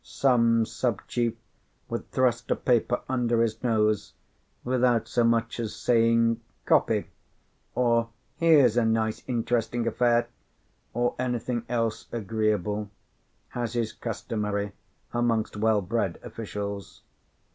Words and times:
Some 0.03 0.65
sub 0.65 1.05
chief 1.05 1.35
would 1.87 2.09
thrust 2.09 2.49
a 2.49 2.55
paper 2.55 3.01
under 3.07 3.43
his 3.43 3.61
nose 3.63 4.13
without 4.63 5.07
so 5.07 5.23
much 5.23 5.59
as 5.59 5.75
saying, 5.75 6.41
"Copy," 6.65 7.11
or 7.75 8.09
"Here's 8.37 8.77
a 8.77 8.83
nice 8.83 9.21
interesting 9.29 9.85
affair," 9.85 10.27
or 10.91 11.13
anything 11.19 11.65
else 11.69 12.07
agreeable, 12.11 12.89
as 13.53 13.75
is 13.75 13.93
customary 13.93 14.71
amongst 15.13 15.55
well 15.55 15.83
bred 15.83 16.19
officials. 16.23 17.03